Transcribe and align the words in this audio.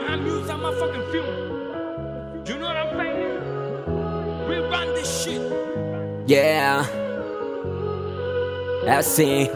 music, 0.00 0.50
I'm 0.50 0.64
a 0.64 0.72
fucking 0.72 1.10
film. 1.12 2.44
You 2.46 2.58
know 2.58 2.66
what 2.66 2.76
I'm 2.76 2.96
saying? 2.96 4.48
We 4.48 4.56
run 4.58 4.94
this 4.94 5.24
shit. 5.24 5.42
Yeah. 6.26 6.86
É 8.84 8.92
assim, 8.92 9.48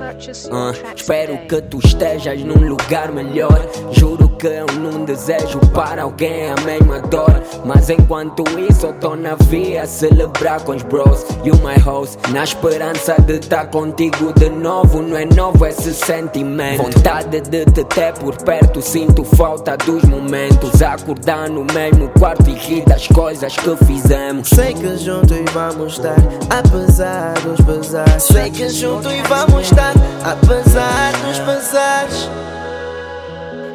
uh, 0.51 0.72
espero 0.97 1.38
que 1.47 1.63
tu 1.63 1.79
estejas 1.79 2.42
num 2.42 2.69
lugar 2.69 3.13
melhor. 3.13 3.61
Juro 3.92 4.29
que 4.41 4.47
eu 4.47 4.67
não 4.81 5.04
desejo 5.04 5.61
para 5.75 6.03
alguém 6.03 6.51
a 6.51 6.54
mesma 6.63 6.99
dor. 7.01 7.43
Mas 7.63 7.91
enquanto 7.91 8.43
isso, 8.59 8.87
eu 8.87 8.93
tô 8.95 9.15
na 9.15 9.35
via 9.35 9.87
celebrar 9.87 10.63
com 10.63 10.73
os 10.73 10.83
bros. 10.83 11.27
You 11.45 11.55
my 11.56 11.79
host, 11.79 12.19
na 12.33 12.42
esperança 12.42 13.21
de 13.21 13.35
estar 13.35 13.67
contigo 13.67 14.33
de 14.33 14.49
novo. 14.49 15.03
Não 15.03 15.17
é 15.17 15.27
novo 15.27 15.67
esse 15.67 15.92
sentimento. 15.92 16.83
Vontade 16.83 17.42
de 17.42 17.66
te 17.66 17.84
ter 17.84 18.15
por 18.15 18.34
perto, 18.42 18.80
sinto 18.80 19.24
falta 19.24 19.77
dos 19.77 20.05
momentos. 20.05 20.80
Acordar 20.80 21.50
no 21.50 21.66
mesmo 21.75 22.09
quarto 22.19 22.48
e 22.48 22.55
rir 22.55 22.84
das 22.86 23.06
coisas 23.09 23.55
que 23.55 23.77
fizemos. 23.84 24.48
Sei 24.48 24.72
que 24.72 24.97
juntos 24.97 25.38
vamos 25.52 25.95
estar, 25.95 26.16
apesar 26.48 27.34
dos 27.41 27.61
pesares. 27.61 28.22
Sei 28.22 28.50
que 28.50 28.70
juntos 28.70 29.12
vamos 29.28 29.66
estar, 29.66 29.92
apesar 30.25 31.12
dos 31.27 31.38
pesares. 31.41 32.49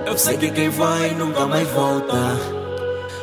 Eu 0.05 0.17
sei 0.17 0.37
que 0.37 0.51
quem 0.51 0.69
vai 0.69 1.09
nunca 1.15 1.45
mais 1.47 1.67
volta. 1.69 2.15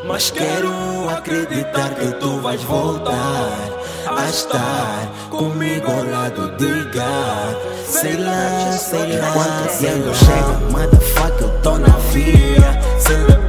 Mas 0.04 0.30
quero 0.30 1.08
acreditar 1.08 1.94
que 1.94 2.12
tu 2.14 2.40
vais 2.40 2.60
voltar 2.62 3.70
a 4.16 4.28
estar 4.28 5.08
comigo 5.30 5.90
ao 5.90 6.04
lado 6.04 6.50
de 6.56 6.84
God. 6.90 7.86
Sei 7.86 8.16
lá, 8.16 8.72
sei 8.72 9.16
lá. 9.16 9.32
Quando 9.32 9.66
o 9.66 9.70
cielo 9.70 10.14
chega, 10.14 10.70
motherfucker, 10.70 11.42
eu 11.42 11.60
tô 11.62 11.78
na 11.78 11.96
via. 12.12 12.80
Celebrando 12.98 13.32
a 13.32 13.41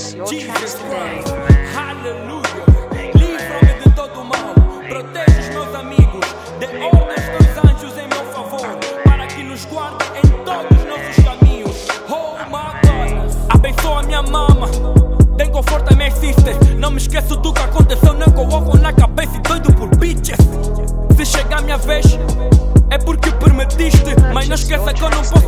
Your 0.00 0.26
Jesus 0.26 0.74
today. 0.74 1.20
Christ. 1.22 1.76
Aleluia. 1.76 2.42
Livra-me 3.14 3.84
de 3.84 3.90
todo 3.94 4.24
mal. 4.24 4.54
Protege 4.88 5.40
os 5.40 5.48
meus 5.50 5.74
amigos. 5.74 6.26
Dê 6.58 6.66
ordens 6.86 7.28
dos 7.36 7.70
anjos 7.70 7.98
em 7.98 8.08
meu 8.08 8.24
favor. 8.32 8.78
Para 9.04 9.26
que 9.26 9.42
nos 9.42 9.66
guarde 9.66 10.04
em 10.16 10.28
todos 10.42 10.78
os 10.78 10.86
nossos 10.86 11.22
caminhos. 11.22 11.86
Oh 12.08 12.34
my 12.46 12.72
God. 12.82 13.30
Abençoa 13.50 14.02
minha 14.04 14.22
mama. 14.22 14.68
Dê 15.36 15.46
conforto 15.48 15.92
a 15.92 15.96
minhas 15.96 16.14
sisters. 16.14 16.56
Não 16.78 16.90
me 16.90 16.96
esqueço 16.96 17.36
do 17.36 17.52
que 17.52 17.60
aconteceu. 17.60 18.14
Não 18.14 18.30
com 18.30 18.46
o 18.46 18.54
ovo 18.54 18.78
na 18.78 18.94
cabeça 18.94 19.36
e 19.36 19.40
doido 19.40 19.70
por 19.74 19.94
bitches. 19.96 20.38
Se 21.14 21.26
chegar 21.26 21.58
a 21.58 21.62
minha 21.62 21.76
vez. 21.76 22.06
É 22.88 22.98
porque 22.98 23.30
permitiste, 23.30 24.16
mas 24.34 24.48
não 24.48 24.56
esqueça 24.56 24.92
que 24.92 25.02
eu 25.02 25.10
não 25.10 25.22
posso 25.22 25.39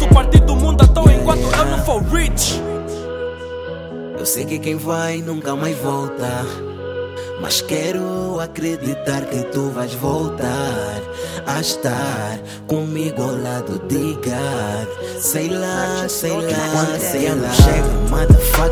Quem 4.58 4.76
vai 4.76 5.18
nunca 5.18 5.56
mais 5.56 5.76
volta. 5.78 6.46
Mas 7.40 7.60
quero 7.60 8.38
acreditar 8.40 9.24
que 9.26 9.42
tu 9.44 9.70
vais 9.70 9.92
voltar 9.94 11.02
a 11.46 11.60
estar 11.60 12.38
comigo 12.68 13.22
ao 13.22 13.36
lado 13.36 13.80
de 13.88 14.14
God. 14.14 15.20
Sei 15.20 15.48
lá, 15.48 16.08
sei 16.08 16.30
lá, 16.30 16.98
sei 16.98 17.34
lá. 17.34 17.52
Chega, 17.52 18.10
motherfucker, 18.10 18.71